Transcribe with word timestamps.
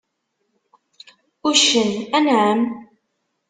Uccen: 1.49 1.91
Anεam. 2.17 2.59